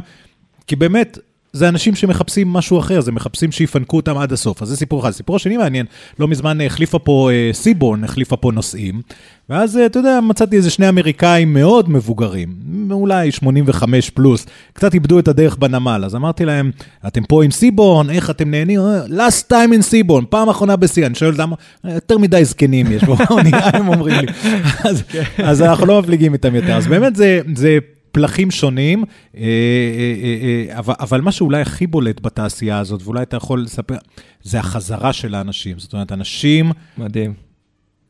כי 0.66 0.76
באמת, 0.76 1.18
זה 1.54 1.68
אנשים 1.68 1.94
שמחפשים 1.94 2.52
משהו 2.52 2.78
אחר, 2.78 3.00
זה 3.00 3.12
מחפשים 3.12 3.52
שיפנקו 3.52 3.96
אותם 3.96 4.18
עד 4.18 4.32
הסוף. 4.32 4.62
אז 4.62 4.68
זה 4.68 4.76
סיפור 4.76 5.00
אחד. 5.00 5.11
סיפור 5.11 5.38
שני 5.38 5.56
מעניין, 5.56 5.87
לא 6.18 6.28
מזמן 6.28 6.61
החליפה 6.61 6.99
פה 6.99 7.30
אה, 7.32 7.50
סיבורן, 7.52 8.04
החליפה 8.04 8.37
פה 8.37 8.52
נוסעים, 8.52 9.00
ואז, 9.49 9.76
אה, 9.76 9.87
אתה 9.87 9.99
יודע, 9.99 10.20
מצאתי 10.20 10.56
איזה 10.56 10.70
שני 10.70 10.88
אמריקאים 10.88 11.54
מאוד 11.54 11.90
מבוגרים, 11.90 12.54
אולי 12.90 13.32
85 13.32 14.11
פלוס, 14.11 14.46
קצת 14.73 14.94
איבדו 14.94 15.18
את 15.18 15.28
הדרך 15.28 15.56
בנמל. 15.56 16.02
אז 16.04 16.14
אמרתי 16.14 16.44
להם, 16.44 16.70
אתם 17.06 17.25
פה 17.25 17.44
עם 17.44 17.50
סיבורן, 17.50 18.11
איך 18.11 18.30
אתם 18.30 18.50
נהנים? 18.50 18.80
אה, 18.80 19.06
last 19.06 19.52
time 19.52 19.78
in 19.78 19.82
סיבורן, 19.82 20.25
פעם 20.30 20.49
אחרונה 20.49 20.76
בשיא. 20.76 21.06
אני 21.06 21.14
שואל 21.14 21.34
למה, 21.37 21.56
יותר 21.84 22.18
מדי 22.18 22.44
זקנים 22.44 22.92
יש 22.92 23.04
פה 23.04 23.16
הם 23.75 23.88
אומרים 23.88 24.20
לי. 24.20 24.26
אז, 24.90 25.02
אז 25.38 25.62
אנחנו 25.62 25.87
לא 25.87 26.00
מפליגים 26.00 26.32
איתם 26.32 26.54
יותר. 26.54 26.76
אז 26.76 26.87
באמת 26.87 27.16
זה, 27.16 27.40
זה 27.56 27.78
פלחים 28.14 28.50
שונים, 28.50 29.04
אה, 29.37 29.40
אה, 29.42 30.68
אה, 30.76 30.80
אבל 31.00 31.21
מה 31.21 31.33
שאולי 31.33 31.61
הכי 31.61 31.87
בולט 31.87 32.21
בתעשייה 32.21 32.78
הזאת, 32.78 33.02
ואולי 33.04 33.23
אתה 33.23 33.37
יכול 33.37 33.62
לספר, 33.62 33.97
זה 34.42 34.59
החזרה 34.59 35.12
של 35.12 35.35
האנשים. 35.35 35.78
זאת 35.78 35.92
אומרת, 35.92 36.12
אנשים... 36.12 36.73
מדהים. 36.99 37.35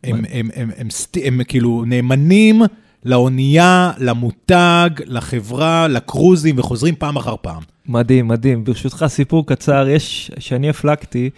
הם, 0.05 0.15
הם, 0.17 0.25
הם, 0.31 0.51
הם, 0.55 0.71
הם, 0.79 0.89
הם, 1.25 1.35
הם 1.35 1.45
כאילו 1.45 1.85
נאמנים 1.87 2.63
לאונייה, 3.05 3.93
למותג, 3.99 4.91
לחברה, 5.05 5.89
לקרוזים, 5.89 6.59
וחוזרים 6.59 6.95
פעם 6.99 7.17
אחר 7.17 7.35
פעם. 7.43 7.63
מדהים, 7.87 8.29
מדהים. 8.29 8.65
ברשותך, 8.65 9.05
סיפור 9.09 9.47
קצר, 9.47 9.89
יש, 9.89 10.31
שאני 10.39 10.71
הפלגתי, 10.71 11.31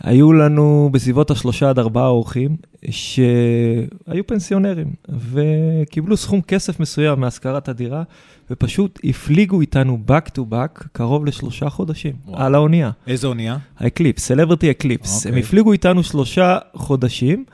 היו 0.00 0.32
לנו 0.32 0.88
בסביבות 0.92 1.30
השלושה 1.30 1.70
עד 1.70 1.78
ארבעה 1.78 2.06
אורחים, 2.06 2.56
שהיו 2.90 4.26
פנסיונרים, 4.26 4.92
וקיבלו 5.30 6.16
סכום 6.16 6.40
כסף 6.40 6.80
מסוים 6.80 7.20
מהשכרת 7.20 7.68
הדירה, 7.68 8.02
ופשוט 8.50 8.98
הפליגו 9.04 9.60
איתנו 9.60 9.98
back 10.08 10.28
to 10.28 10.40
back 10.50 10.84
קרוב 10.92 11.26
לשלושה 11.26 11.70
חודשים, 11.70 12.12
וואו. 12.26 12.42
על 12.42 12.54
האונייה. 12.54 12.90
איזה 13.06 13.26
אונייה? 13.26 13.56
ה 13.78 13.83
Eclipse, 13.83 14.24
Celebrity 14.24 14.70
Eclipse. 14.70 15.26
הם 15.26 15.34
הפליגו 15.34 15.72
איתנו 15.72 16.02
שלושה 16.02 16.58
חודשים. 16.74 17.44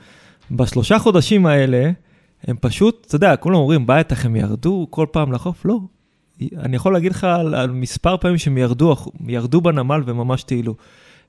בשלושה 0.51 0.99
חודשים 0.99 1.45
האלה, 1.45 1.91
הם 2.47 2.55
פשוט, 2.61 3.05
אתה 3.07 3.15
יודע, 3.15 3.35
כולם 3.35 3.55
אומרים, 3.55 3.83
בטח 3.87 4.25
הם 4.25 4.35
ירדו 4.35 4.87
כל 4.89 5.05
פעם 5.11 5.31
לחוף, 5.31 5.65
לא. 5.65 5.79
אני 6.57 6.75
יכול 6.75 6.93
להגיד 6.93 7.11
לך 7.11 7.23
על, 7.23 7.55
על 7.55 7.71
מספר 7.71 8.17
פעמים 8.17 8.37
שהם 8.37 8.57
ירדו, 8.57 8.95
ירדו 9.27 9.61
בנמל 9.61 10.01
וממש 10.05 10.43
טיילו. 10.43 10.75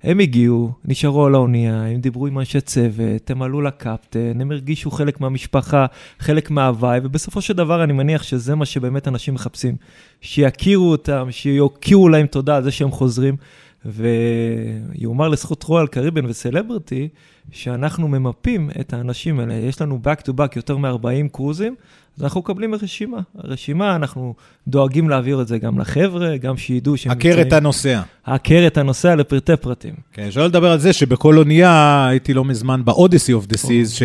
הם 0.02 0.18
הגיעו, 0.18 0.72
נשארו 0.84 1.26
על 1.26 1.34
האונייה, 1.34 1.82
הם 1.86 2.00
דיברו 2.00 2.26
עם 2.26 2.38
אנשי 2.38 2.60
צוות, 2.60 3.30
הם 3.30 3.42
עלו 3.42 3.60
לקפטן, 3.60 4.40
הם 4.40 4.50
הרגישו 4.50 4.90
חלק 4.90 5.20
מהמשפחה, 5.20 5.86
חלק 6.18 6.50
מההוואי, 6.50 7.00
ובסופו 7.02 7.40
של 7.40 7.54
דבר 7.54 7.84
אני 7.84 7.92
מניח 7.92 8.22
שזה 8.22 8.54
מה 8.54 8.66
שבאמת 8.66 9.08
אנשים 9.08 9.34
מחפשים. 9.34 9.76
שיכירו 10.20 10.90
אותם, 10.90 11.26
שיוקיעו 11.30 12.08
להם 12.08 12.26
תודה 12.26 12.56
על 12.56 12.62
זה 12.62 12.70
שהם 12.70 12.90
חוזרים. 12.90 13.36
ויאמר 13.84 15.28
לזכות 15.28 15.62
רויאל 15.62 15.86
קריבן 15.86 16.26
וסלבריטי, 16.26 17.08
שאנחנו 17.50 18.08
ממפים 18.08 18.70
את 18.80 18.92
האנשים 18.92 19.40
האלה. 19.40 19.54
יש 19.54 19.82
לנו 19.82 20.00
back 20.04 20.22
to 20.22 20.32
back 20.32 20.52
יותר 20.56 20.76
מ-40 20.76 21.28
קרוזים, 21.32 21.74
אז 22.18 22.24
אנחנו 22.24 22.40
מקבלים 22.40 22.74
רשימה. 22.74 23.20
הרשימה, 23.38 23.96
אנחנו 23.96 24.34
דואגים 24.68 25.08
להעביר 25.08 25.40
את 25.40 25.48
זה 25.48 25.58
גם 25.58 25.78
לחבר'ה, 25.78 26.36
גם 26.36 26.56
שידעו 26.56 26.96
שהם. 26.96 27.12
הכר 27.12 27.42
את 27.42 27.52
הנוסע. 27.52 28.00
הכר 28.26 28.66
את 28.66 28.78
הנוסע 28.78 29.14
לפרטי 29.14 29.56
פרטים. 29.56 29.94
כן, 30.12 30.30
שלא 30.30 30.46
לדבר 30.46 30.72
על 30.72 30.78
זה 30.78 30.92
שבכל 30.92 31.38
אונייה, 31.38 32.06
הייתי 32.08 32.34
לא 32.34 32.44
מזמן 32.44 32.84
ב-Odyssey 32.84 33.42
of 33.42 33.52
the 33.52 33.56
Seas, 33.56 34.00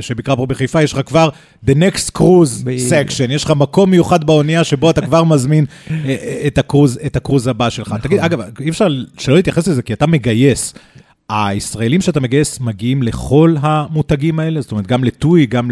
שביקרה 0.00 0.36
פה 0.36 0.46
בחיפה, 0.46 0.82
יש 0.82 0.92
לך 0.92 1.00
כבר 1.06 1.28
The 1.66 1.70
Next 1.72 2.18
Cruise 2.18 2.64
Section, 2.90 3.30
יש 3.32 3.44
לך 3.44 3.50
מקום 3.50 3.90
מיוחד 3.90 4.24
באונייה 4.24 4.64
שבו 4.64 4.90
אתה 4.90 5.00
כבר 5.00 5.24
מזמין 5.24 5.64
אה, 5.90 5.96
אה, 6.06 6.48
את 7.06 7.16
הקרוז 7.16 7.46
הבא 7.46 7.70
שלך. 7.70 7.88
נכון. 7.88 8.00
תגיד, 8.00 8.18
אגב, 8.18 8.40
אי 8.60 8.68
אפשר 8.70 8.88
שלא 9.18 9.36
להתייחס 9.36 9.68
לזה, 9.68 9.82
כי 9.82 9.92
אתה 9.92 10.06
מגייס. 10.06 10.74
הישראלים 11.28 12.00
שאתה 12.00 12.20
מגייס 12.20 12.60
מגיעים 12.60 13.02
לכל 13.02 13.54
המותגים 13.60 14.40
האלה? 14.40 14.60
זאת 14.60 14.70
אומרת, 14.70 14.86
גם 14.86 15.04
לטוי, 15.04 15.46
גם 15.46 15.70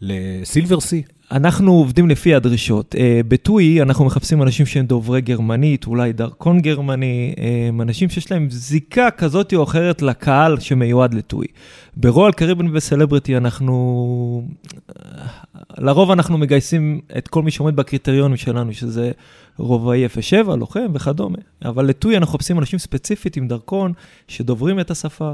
לסילברסי? 0.00 1.02
אנחנו 1.32 1.72
עובדים 1.72 2.08
לפי 2.08 2.34
הדרישות. 2.34 2.94
אה, 2.98 3.20
בטוי 3.28 3.82
אנחנו 3.82 4.04
מחפשים 4.04 4.42
אנשים 4.42 4.66
שהם 4.66 4.86
דוברי 4.86 5.20
גרמנית, 5.20 5.86
אולי 5.86 6.12
דרכון 6.12 6.60
גרמני, 6.60 7.34
אה, 7.38 7.82
אנשים 7.82 8.08
שיש 8.08 8.30
להם 8.30 8.50
זיקה 8.50 9.10
כזאת 9.10 9.54
או 9.54 9.62
אחרת 9.62 10.02
לקהל 10.02 10.60
שמיועד 10.60 11.14
לטוי. 11.14 11.46
ברועל 11.96 12.32
קריבן 12.32 12.66
וסלבריטי 12.72 13.36
אנחנו, 13.36 14.48
לרוב 15.78 16.10
אנחנו 16.10 16.38
מגייסים 16.38 17.00
את 17.18 17.28
כל 17.28 17.42
מי 17.42 17.50
שעומד 17.50 17.76
בקריטריונים 17.76 18.36
שלנו, 18.36 18.72
שזה 18.72 19.12
רובאי 19.58 20.08
07, 20.20 20.56
לוחם 20.56 20.86
וכדומה. 20.94 21.38
אבל 21.64 21.86
ל 21.86 21.94
TUI 21.94 22.16
אנחנו 22.16 22.34
מחפשים 22.34 22.58
אנשים 22.58 22.78
ספציפית 22.78 23.36
עם 23.36 23.48
דרכון, 23.48 23.92
שדוברים 24.28 24.80
את 24.80 24.90
השפה. 24.90 25.32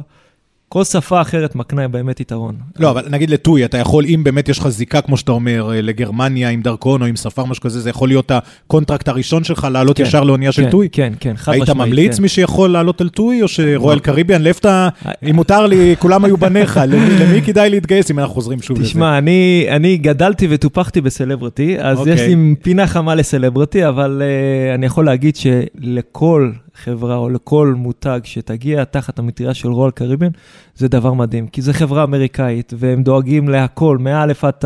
כל 0.73 0.85
שפה 0.85 1.21
אחרת 1.21 1.55
מקנה 1.55 1.89
באמת 1.89 2.21
יתרון. 2.21 2.55
לא, 2.79 2.91
אבל 2.91 3.03
נגיד 3.11 3.31
ל 3.31 3.38
TUI, 3.38 3.65
אתה 3.65 3.79
יכול, 3.79 4.05
אם 4.05 4.21
באמת 4.25 4.49
יש 4.49 4.59
לך 4.59 4.69
זיקה, 4.69 5.01
כמו 5.01 5.17
שאתה 5.17 5.33
אומר, 5.33 5.71
אה, 5.73 5.81
לגרמניה 5.81 6.51
עם 6.51 6.63
דרכון 6.63 7.03
או 7.03 7.07
עם 7.07 7.17
שפה, 7.17 7.45
משהו 7.45 7.63
כזה, 7.63 7.81
זה 7.81 7.91
יכול 7.91 8.09
להיות 8.09 8.31
ה 8.31 8.40
contract 8.40 9.09
הראשון 9.09 9.45
שלך 9.45 9.69
לעלות 9.73 9.97
כן, 9.97 10.03
ישר 10.03 10.25
לאונייה 10.25 10.53
כן, 10.53 10.63
של 10.63 10.71
TUI? 10.71 10.89
כן, 10.93 11.13
כן, 11.21 11.37
חד 11.37 11.53
משמעית. 11.53 11.69
היית 11.69 11.77
ממליץ 11.77 12.17
כן. 12.17 12.23
מי 12.23 12.29
שיכול 12.29 12.71
לעלות 12.71 13.01
על 13.01 13.09
TUI, 13.09 13.43
או 13.43 13.49
ש 13.49 13.62
Royal 13.62 13.95
לא. 13.95 14.01
Caribbean, 14.01 14.43
לפתע, 14.43 14.89
אם 15.31 15.37
מותר 15.37 15.67
לי, 15.67 15.95
כולם 15.99 16.25
היו 16.25 16.37
בניך, 16.37 16.81
למי, 16.89 17.11
למי 17.21 17.43
כדאי 17.43 17.71
להתגייס 17.71 18.11
אם 18.11 18.19
אנחנו 18.19 18.35
חוזרים 18.35 18.63
שוב 18.63 18.77
תשמע, 18.77 18.83
לזה? 18.83 18.91
תשמע, 18.91 19.19
אני, 19.19 19.67
אני 19.71 19.97
גדלתי 19.97 20.47
וטופחתי 20.51 21.01
ב 21.01 21.08
Celebrity, 21.08 21.77
אז 21.81 21.99
אוקיי. 21.99 22.15
יש 22.15 22.21
לי 22.21 22.55
פינה 22.63 22.87
חמה 22.87 23.15
ל 23.15 23.22
Celebrity, 23.22 23.89
אבל 23.89 24.23
uh, 24.23 24.75
אני 24.75 24.87
יכול 24.87 25.05
להגיד 25.05 25.37
שלכל 25.37 26.51
חברה 26.81 27.17
או 27.17 27.31
לכל 27.31 27.75
מותג 27.77 28.21
שתגיע 28.25 28.85
תחת 28.85 29.19
המטריה 29.19 29.55
של 29.55 29.69
רול 29.69 29.91
קריביאן, 29.91 30.31
זה 30.77 30.89
דבר 30.89 31.13
מדהים, 31.13 31.47
כי 31.47 31.63
זו 31.63 31.73
חברה 31.73 32.03
אמריקאית, 32.03 32.73
והם 32.77 33.03
דואגים 33.03 33.49
להכל, 33.49 33.99
מא' 33.99 34.23
עד 34.23 34.51
ת', 34.51 34.65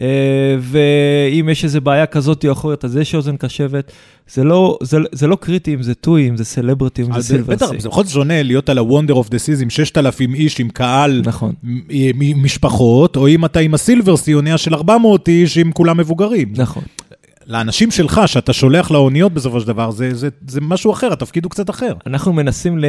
אה, 0.00 0.56
ואם 0.60 1.48
יש 1.48 1.64
איזו 1.64 1.80
בעיה 1.80 2.06
כזאת 2.06 2.44
או 2.44 2.52
אחרת, 2.52 2.84
אז 2.84 2.96
יש 2.96 3.14
אוזן 3.14 3.36
קשבת. 3.36 3.92
זה 4.28 4.44
לא, 4.44 4.78
זה, 4.82 4.98
זה 5.12 5.26
לא 5.26 5.36
קריטי 5.36 5.74
אם 5.74 5.82
זה 5.82 5.94
טוי, 5.94 6.28
אם 6.28 6.36
זה 6.36 6.44
סלבריטי, 6.44 7.02
אם 7.02 7.12
זה 7.12 7.22
סילברסי. 7.22 7.64
בטח, 7.64 7.78
זה 7.78 7.88
בכל 7.88 8.04
זאת 8.04 8.12
שונה 8.12 8.42
להיות 8.42 8.68
על 8.68 8.78
ה-Wonder 8.78 9.12
of 9.12 9.28
the 9.28 9.58
Seas 9.58 9.62
עם 9.62 9.70
6,000 9.70 10.34
איש, 10.34 10.60
עם 10.60 10.68
קהל, 10.68 11.22
נכון. 11.24 11.52
משפחות, 12.36 13.16
או 13.16 13.28
אם 13.28 13.44
אתה 13.44 13.60
עם 13.60 13.74
הסילברסי, 13.74 14.34
אונייה 14.34 14.58
של 14.58 14.74
400 14.74 15.28
איש, 15.28 15.58
עם 15.58 15.72
כולם 15.72 15.96
מבוגרים. 15.96 16.52
נכון. 16.56 16.82
לאנשים 17.46 17.90
שלך, 17.90 18.20
שאתה 18.26 18.52
שולח 18.52 18.90
לאוניות 18.90 19.32
בסופו 19.32 19.60
של 19.60 19.66
דבר, 19.66 19.90
זה, 19.90 20.14
זה, 20.14 20.28
זה 20.48 20.60
משהו 20.60 20.92
אחר, 20.92 21.12
התפקיד 21.12 21.44
הוא 21.44 21.50
קצת 21.50 21.70
אחר. 21.70 21.92
אנחנו 22.06 22.32
מנסים 22.32 22.78
ל, 22.78 22.84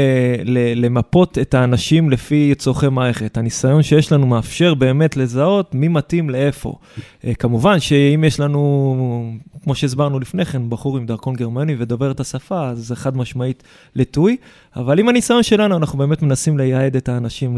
ל, 0.46 0.86
למפות 0.86 1.38
את 1.38 1.54
האנשים 1.54 2.10
לפי 2.10 2.54
צורכי 2.58 2.90
מערכת. 2.90 3.38
הניסיון 3.38 3.84
שיש 3.84 4.12
לנו 4.12 4.28
מאפשר 4.28 4.74
באמת 4.74 5.18
לזהות 5.18 5.76
מי 5.76 5.88
מתאים 5.88 6.30
לאיפה. 6.30 6.74
אה, 7.26 7.34
כמובן 7.34 7.80
שאם 7.80 8.24
יש 8.28 8.40
לנו, 8.40 9.34
כמו 9.64 9.76
שהסברנו 9.76 10.20
לפני 10.20 10.46
כן, 10.46 10.70
בחור 10.70 10.98
עם 10.98 11.06
דרכון 11.06 11.36
גרמני 11.36 11.76
ודובר 11.80 12.12
את 12.12 12.20
השפה, 12.20 12.70
אז 12.70 12.88
זה 12.88 12.96
חד 12.96 13.18
משמעית 13.18 13.64
לטוי. 13.96 14.38
אבל 14.76 15.00
עם 15.00 15.10
הניסיון 15.10 15.44
שלנו, 15.44 15.78
אנחנו 15.78 15.98
באמת 15.98 16.22
מנסים 16.22 16.58
לייעד 16.58 16.96
את 16.96 17.10
האנשים 17.10 17.58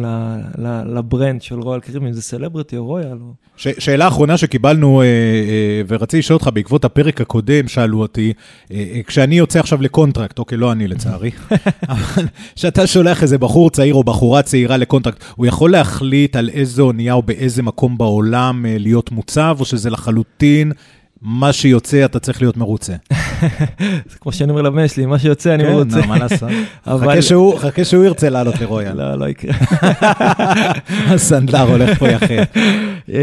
לברנד 0.87 1.41
של 1.41 1.59
רויאל 1.59 1.79
קריב, 1.79 2.03
אם 2.03 2.13
זה 2.13 2.21
סלבריטי 2.21 2.77
או 2.77 2.85
רויאל. 2.85 3.17
ש- 3.57 3.67
שאלה 3.79 4.07
אחרונה 4.07 4.37
שקיבלנו, 4.37 5.01
אה, 5.01 5.05
אה, 5.05 5.81
ורציתי 5.87 6.19
לשאול 6.19 6.35
אותך, 6.37 6.49
בעקבות 6.53 6.85
הפרק 6.85 7.21
הקודם 7.21 7.67
שאלו 7.67 7.99
אותי, 8.01 8.33
אה, 8.71 8.85
אה, 8.95 9.01
כשאני 9.07 9.37
יוצא 9.37 9.59
עכשיו 9.59 9.81
ל 9.81 9.87
contract, 9.87 10.39
אוקיי, 10.39 10.57
לא 10.57 10.71
אני 10.71 10.87
לצערי, 10.87 11.31
אבל 11.89 12.23
כשאתה 12.55 12.87
שולח 12.87 13.23
איזה 13.23 13.37
בחור 13.37 13.69
צעיר 13.69 13.95
או 13.95 14.03
בחורה 14.03 14.41
צעירה 14.41 14.77
ל 14.77 14.82
contract, 14.82 15.23
הוא 15.35 15.45
יכול 15.45 15.71
להחליט 15.71 16.35
על 16.35 16.49
איזה 16.49 16.81
אונייה 16.81 17.13
או 17.13 17.23
באיזה 17.23 17.63
מקום 17.63 17.97
בעולם 17.97 18.65
אה, 18.65 18.75
להיות 18.79 19.11
מוצב, 19.11 19.57
או 19.59 19.65
שזה 19.65 19.89
לחלוטין 19.89 20.71
מה 21.25 21.53
שיוצא, 21.53 22.05
אתה 22.05 22.19
צריך 22.19 22.41
להיות 22.41 22.57
מרוצה. 22.57 22.93
זה 24.09 24.17
כמו 24.21 24.31
שאני 24.31 24.51
אומר 24.51 24.61
לבן 24.61 24.87
שלי, 24.87 25.05
מה 25.05 25.19
שיוצא, 25.19 25.55
אני 25.55 25.63
מרוצה. 25.63 26.01
כן, 26.01 26.07
מה 26.07 26.17
לעשות? 26.17 26.49
חכה 27.63 27.85
שהוא 27.85 28.05
ירצה 28.05 28.29
לעלות 28.29 28.61
לרויאל. 28.61 28.93
לא, 28.93 29.15
לא 29.15 29.29
יקרה. 29.29 29.53
הסנדלר 31.13 31.61
הולך 31.61 31.99
פה 31.99 32.09
יחף. 32.09 32.27
אמ, 33.09 33.15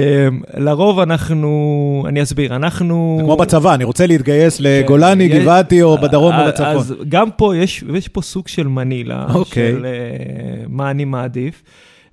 לרוב 0.57 0.99
אנחנו, 0.99 2.05
אני 2.09 2.23
אסביר, 2.23 2.57
אנחנו... 2.57 3.17
זה 3.19 3.25
כמו 3.25 3.37
בצבא, 3.37 3.75
אני 3.75 3.85
רוצה 3.85 4.07
להתגייס 4.07 4.59
כן, 4.59 4.65
לגולני, 4.67 5.29
גבעתי 5.29 5.83
או 5.83 5.99
בדרום 5.99 6.35
או 6.35 6.47
בצפון. 6.47 6.67
אז 6.67 6.95
גם 7.09 7.31
פה, 7.37 7.57
יש 7.57 8.09
פה 8.13 8.23
סוג 8.23 8.49
של 8.49 8.67
מנילה, 8.67 9.27
אוקיי. 9.35 9.73
של 9.73 9.87
אה, 9.87 10.65
מה 10.69 10.91
אני 10.91 11.05
מעדיף. 11.05 11.63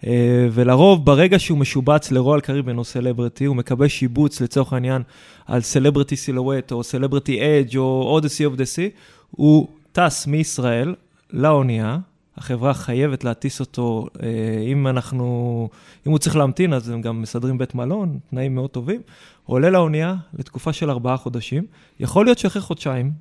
אה, 0.07 0.47
ולרוב, 0.51 1.05
ברגע 1.05 1.39
שהוא 1.39 1.57
משובץ 1.57 2.11
ל 2.11 2.16
Royal 2.16 2.41
Caribbean 2.41 2.77
או 2.77 2.83
Celebrity, 2.83 3.45
הוא 3.45 3.55
מקבל 3.55 3.87
שיבוץ 3.87 4.41
לצורך 4.41 4.73
העניין 4.73 5.01
על 5.45 5.61
Celebrity 5.61 6.15
Silhouette 6.15 6.71
או 6.71 6.83
Celebrity 6.83 7.39
Edge 7.41 7.77
או 7.77 8.03
Odyssey 8.07 8.45
of 8.45 8.55
the 8.55 8.65
Seas, 8.65 8.89
הוא 9.31 9.67
טס 9.91 10.27
מישראל 10.27 10.95
לאונייה, 11.33 11.97
החברה 12.37 12.73
חייבת 12.73 13.23
להטיס 13.23 13.59
אותו, 13.59 14.07
אה, 14.23 14.27
אם 14.71 14.87
אנחנו, 14.87 15.69
אם 16.07 16.11
הוא 16.11 16.19
צריך 16.19 16.35
להמתין, 16.35 16.73
אז 16.73 16.89
הם 16.89 17.01
גם 17.01 17.21
מסדרים 17.21 17.57
בית 17.57 17.75
מלון, 17.75 18.19
תנאים 18.29 18.55
מאוד 18.55 18.69
טובים, 18.69 19.01
עולה 19.45 19.69
לאונייה 19.69 20.15
לתקופה 20.33 20.73
של 20.73 20.89
ארבעה 20.89 21.17
חודשים, 21.17 21.65
יכול 21.99 22.25
להיות 22.25 22.37
שאחרי 22.37 22.61
חודשיים, 22.61 23.11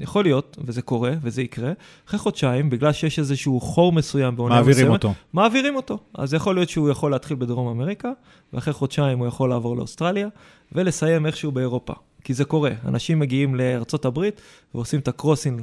יכול 0.00 0.24
להיות, 0.24 0.56
וזה 0.64 0.82
קורה, 0.82 1.12
וזה 1.22 1.42
יקרה, 1.42 1.72
אחרי 2.08 2.18
חודשיים, 2.18 2.70
בגלל 2.70 2.92
שיש 2.92 3.18
איזשהו 3.18 3.60
חור 3.60 3.92
מסוים 3.92 4.36
בעונה 4.36 4.54
מסוימת, 4.54 4.68
מעבירים 4.68 4.92
אותו. 4.92 5.14
מעבירים 5.32 5.76
אותו. 5.76 5.98
אז 6.14 6.34
יכול 6.34 6.54
להיות 6.54 6.68
שהוא 6.68 6.90
יכול 6.90 7.10
להתחיל 7.10 7.36
בדרום 7.36 7.68
אמריקה, 7.68 8.10
ואחרי 8.52 8.72
חודשיים 8.72 9.18
הוא 9.18 9.26
יכול 9.26 9.48
לעבור 9.48 9.76
לאוסטרליה, 9.76 10.28
ולסיים 10.72 11.26
איכשהו 11.26 11.52
באירופה. 11.52 11.92
כי 12.24 12.34
זה 12.34 12.44
קורה, 12.44 12.70
אנשים 12.88 13.18
מגיעים 13.18 13.54
לארצות 13.54 14.04
הברית 14.04 14.40
ועושים 14.74 15.00
את 15.00 15.08
ה 15.08 15.14
crossing 15.14 15.62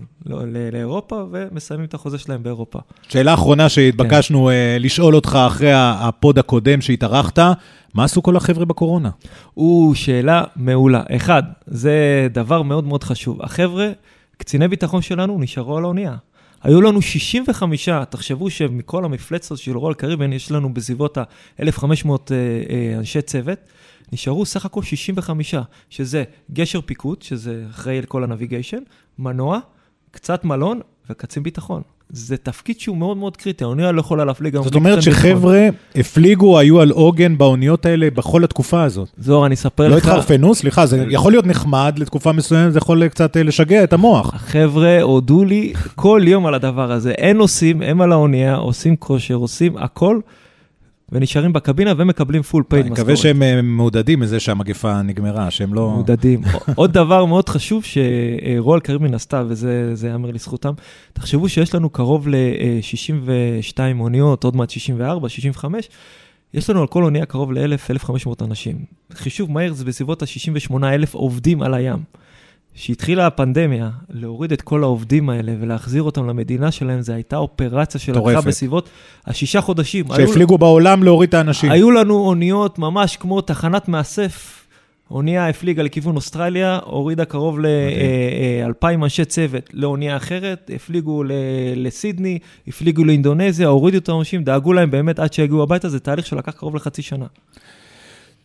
לאירופה 0.71 1.23
ומסיימים 1.31 1.85
את 1.85 1.93
החוזה 1.93 2.17
שלהם 2.17 2.43
באירופה. 2.43 2.79
שאלה 3.09 3.33
אחרונה 3.33 3.69
שהתבקשנו 3.69 4.45
כן. 4.45 4.81
לשאול 4.81 5.15
אותך 5.15 5.39
אחרי 5.47 5.71
ה 5.73 5.90
pod 5.90 6.39
הקודם 6.39 6.81
שהתארחת, 6.81 7.39
מה 7.93 8.03
עשו 8.03 8.23
כל 8.23 8.35
החבר'ה 8.35 8.65
בקורונה? 8.65 9.09
או, 9.57 9.91
שאלה 9.95 10.43
מעולה. 10.55 11.03
אחד, 11.15 11.43
זה 11.67 12.27
דבר 12.31 12.61
מאוד 12.61 12.83
מאוד 12.83 13.03
חשוב. 13.03 13.41
החבר'ה 13.41 13.91
קציני 14.39 14.67
ביטחון 14.67 15.01
שלנו 15.01 15.39
נשארו 15.39 15.77
על 15.77 15.83
האונייה. 15.83 16.15
היו 16.61 16.81
לנו 16.81 17.01
65, 17.01 17.89
תחשבו 18.09 18.49
שמכל 18.49 19.05
המפלצת 19.05 19.57
של 19.57 19.77
Royal 19.77 19.93
Caribbean 19.93 20.33
יש 20.33 20.51
לנו 20.51 20.73
בסביבות 20.73 21.17
ה-1,500 21.17 22.09
אה, 22.31 22.35
אה, 22.69 22.95
אנשי 22.97 23.21
צוות, 23.21 23.59
נשארו 24.13 24.45
סך 24.45 24.65
הכל 24.65 24.83
65, 24.83 25.55
שזה 25.89 26.23
גשר 26.53 26.81
פיקוד, 26.81 27.21
שזה 27.21 27.65
אחראי 27.69 27.97
על 27.97 28.05
כל 28.05 28.23
הנביגיישן, 28.23 28.79
מנוע, 29.19 29.59
קצת 30.11 30.43
מלון 30.43 30.79
וקצין 31.09 31.43
ביטחון. 31.43 31.81
זה 32.11 32.37
תפקיד 32.37 32.79
שהוא 32.79 32.97
מאוד 32.97 33.17
מאוד 33.17 33.37
קריטי, 33.37 33.63
האונייה 33.63 33.91
לא 33.91 33.99
יכולה 33.99 34.25
להפליג 34.25 34.53
גם... 34.53 34.63
זאת 34.63 34.75
אומרת 34.75 35.01
שחבר'ה 35.01 35.69
הפליגו, 35.95 36.59
היו 36.59 36.81
על 36.81 36.89
עוגן 36.89 37.37
באוניות 37.37 37.85
האלה 37.85 38.09
בכל 38.09 38.43
התקופה 38.43 38.83
הזאת. 38.83 39.09
זוהר, 39.17 39.45
אני 39.45 39.55
אספר 39.55 39.87
לא 39.87 39.97
לך... 39.97 40.05
לא 40.05 40.11
התחרפנו, 40.11 40.55
סליחה, 40.55 40.85
זה 40.85 41.05
יכול 41.09 41.31
להיות 41.31 41.45
נחמד 41.45 41.93
לתקופה 41.97 42.31
מסוימת, 42.31 42.73
זה 42.73 42.77
יכול 42.77 43.07
קצת 43.07 43.37
אה, 43.37 43.43
לשגע 43.43 43.83
את 43.83 43.93
המוח. 43.93 44.33
החבר'ה 44.33 45.01
הודו 45.01 45.43
לי 45.43 45.73
כל 45.95 46.21
יום 46.25 46.45
על 46.45 46.53
הדבר 46.53 46.91
הזה. 46.91 47.11
אין 47.11 47.37
עושים, 47.37 47.81
הם 47.81 48.01
על 48.01 48.11
האונייה, 48.11 48.55
עושים 48.55 48.95
כושר, 48.95 49.35
עושים 49.35 49.77
הכל. 49.77 50.19
ונשארים 51.11 51.53
בקבינה 51.53 51.93
ומקבלים 51.97 52.41
full 52.41 52.63
paid 52.67 52.85
משכורת. 52.85 52.99
אני 52.99 53.03
מקווה 53.03 53.15
שהם 53.15 53.43
אה, 53.43 53.61
מעודדים 53.61 54.19
מזה 54.19 54.39
שהמגפה 54.39 55.01
נגמרה, 55.01 55.51
שהם 55.51 55.73
לא... 55.73 55.89
מעודדים. 55.89 56.41
עוד 56.75 56.93
דבר 56.93 57.25
מאוד 57.25 57.49
חשוב 57.49 57.83
ש 57.83 58.11
Royal 58.11 58.79
Caribbean 58.79 59.13
עשתה, 59.13 59.43
וזה 59.47 60.07
ייאמר 60.07 60.31
לזכותם, 60.31 60.73
תחשבו 61.13 61.49
שיש 61.49 61.75
לנו 61.75 61.89
קרוב 61.89 62.27
ל-62 62.27 63.79
אוניות, 63.99 64.43
עוד 64.43 64.55
מעט 64.55 64.69
64, 64.69 65.29
65, 65.29 65.89
יש 66.53 66.69
לנו 66.69 66.81
על 66.81 66.87
כל 66.87 67.03
אונייה 67.03 67.25
קרוב 67.25 67.51
ל-1,000-1,500 67.51 68.45
אנשים. 68.45 68.85
חישוב 69.13 69.51
מהיר 69.51 69.73
זה 69.73 69.85
בסביבות 69.85 70.21
ה-68,000 70.21 71.09
עובדים 71.11 71.61
על 71.61 71.73
הים. 71.73 71.99
כשהתחילה 72.81 73.27
הפנדמיה, 73.27 73.89
להוריד 74.09 74.51
את 74.51 74.61
כל 74.61 74.83
העובדים 74.83 75.29
האלה 75.29 75.53
ולהחזיר 75.59 76.03
אותם 76.03 76.27
למדינה 76.27 76.71
שלהם, 76.71 77.01
זו 77.01 77.13
הייתה 77.13 77.37
אופרציה 77.37 77.99
שלקחה 77.99 78.41
בסביבות 78.41 78.89
השישה 79.25 79.61
חודשים. 79.61 80.05
שהפליגו 80.15 80.53
היו... 80.53 80.57
בעולם 80.57 81.03
להוריד 81.03 81.27
את 81.27 81.33
האנשים. 81.33 81.71
היו 81.71 81.91
לנו 81.91 82.19
אוניות 82.19 82.79
ממש 82.79 83.17
כמו 83.17 83.41
תחנת 83.41 83.87
מאסף. 83.87 84.65
אונייה 85.11 85.49
הפליגה 85.49 85.83
לכיוון 85.83 86.15
אוסטרליה, 86.15 86.79
הורידה 86.85 87.25
קרוב 87.25 87.59
ל-2,000 87.59 87.65
אה, 88.83 88.89
אה, 88.89 88.95
אנשי 89.03 89.25
צוות 89.25 89.69
לאונייה 89.73 90.17
אחרת, 90.17 90.71
הפליגו 90.75 91.23
לסידני, 91.75 92.39
הפליגו 92.67 93.03
לאינדונזיה, 93.03 93.67
הורידו 93.67 93.97
את 93.97 94.09
האנשים, 94.09 94.43
דאגו 94.43 94.73
להם 94.73 94.91
באמת 94.91 95.19
עד 95.19 95.33
שיגיעו 95.33 95.63
הביתה, 95.63 95.89
זה 95.89 95.99
תהליך 95.99 96.25
שלקח 96.25 96.51
קרוב 96.51 96.75
לחצי 96.75 97.01
שנה. 97.01 97.25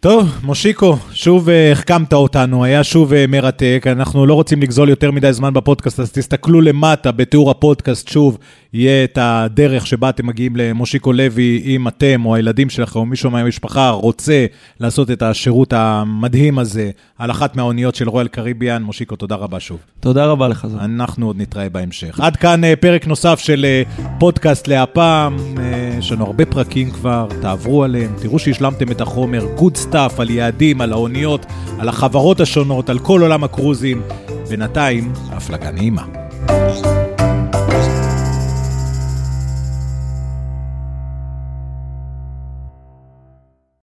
טוב, 0.04 0.40
מושיקו, 0.42 0.96
שוב 1.12 1.48
אה, 1.48 1.72
החכמת 1.72 2.12
אותנו, 2.12 2.64
היה 2.64 2.84
שוב 2.84 3.12
אה, 3.12 3.24
מרתק. 3.28 3.84
אנחנו 3.86 4.26
לא 4.26 4.34
רוצים 4.34 4.62
לגזול 4.62 4.88
יותר 4.88 5.10
מדי 5.10 5.32
זמן 5.32 5.54
בפודקאסט, 5.54 6.00
אז 6.00 6.12
תסתכלו 6.12 6.60
למטה 6.60 7.12
בתיאור 7.12 7.50
הפודקאסט, 7.50 8.08
שוב, 8.08 8.38
יהיה 8.72 9.04
את 9.04 9.18
הדרך 9.20 9.86
שבה 9.86 10.08
אתם 10.08 10.26
מגיעים 10.26 10.56
למושיקו 10.56 11.12
לוי, 11.12 11.62
אם 11.64 11.88
אתם 11.88 12.26
או 12.26 12.34
הילדים 12.34 12.70
שלכם 12.70 12.98
או 12.98 13.06
מישהו 13.06 13.30
מהמשפחה 13.30 13.90
רוצה 13.90 14.46
לעשות 14.80 15.10
את 15.10 15.22
השירות 15.22 15.72
המדהים 15.72 16.58
הזה 16.58 16.90
על 17.18 17.30
אחת 17.30 17.56
מהאוניות 17.56 17.94
של 17.94 18.08
רויאל 18.08 18.28
קריביאן. 18.28 18.82
מושיקו, 18.82 19.16
תודה 19.16 19.34
רבה 19.34 19.60
שוב. 19.60 19.78
תודה 20.00 20.26
רבה 20.26 20.48
לך, 20.48 20.66
זו. 20.66 20.78
אנחנו 20.80 21.26
עוד 21.26 21.40
נתראה 21.40 21.68
בהמשך. 21.68 22.20
עד 22.20 22.36
כאן 22.36 22.64
אה, 22.64 22.76
פרק 22.76 23.06
נוסף 23.06 23.38
של 23.38 23.66
פודקאסט 24.18 24.68
להפעם. 24.68 25.36
יש 25.98 26.12
לנו 26.12 26.24
הרבה 26.24 26.46
פרקים 26.46 26.90
כבר, 26.90 27.26
תעברו 27.40 27.84
עליהם, 27.84 28.12
תראו 28.22 28.38
שהשלמתם 28.38 28.90
את 28.90 29.00
החומר, 29.00 29.46
stuff. 29.56 29.76
stuff, 29.76 30.20
על 30.20 30.30
יעדים, 30.30 30.80
על 30.80 30.92
האוניות, 30.92 31.46
על 31.78 31.88
החברות 31.88 32.40
השונות, 32.40 32.90
על 32.90 32.98
כל 32.98 33.20
עולם 33.20 33.44
הקרוזים. 33.44 34.02
בינתיים, 34.48 35.12
הפלגה 35.32 35.70
נעימה. 35.70 36.04